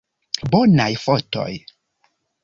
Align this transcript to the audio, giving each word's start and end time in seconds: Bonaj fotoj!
Bonaj 0.53 0.87
fotoj! 1.01 1.51